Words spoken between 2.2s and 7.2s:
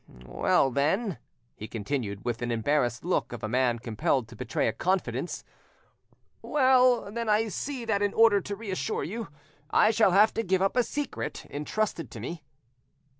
with the embarrassed look of a man compelled to betray a confidence,—"well,